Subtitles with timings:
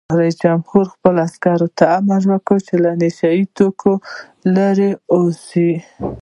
[0.19, 3.93] رئیس جمهور خپلو عسکرو ته امر وکړ؛ له نشه یي توکو
[4.55, 5.71] لرې اوسئ!